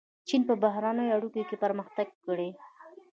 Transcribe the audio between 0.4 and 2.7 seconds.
په بهرنیو اړیکو کې پرمختګ کړی.